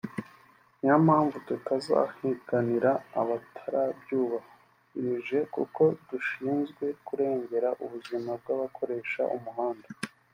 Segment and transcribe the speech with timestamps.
[0.79, 9.87] niyo mpamvu tutazihanganira abatarabyubahirije kuko dushinzwe kurengera ubuzima bw’abakoresha umuhanda